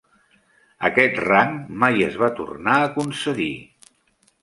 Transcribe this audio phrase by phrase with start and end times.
[0.89, 1.53] Aquest rang
[1.85, 3.55] mai es va tornar a concedir.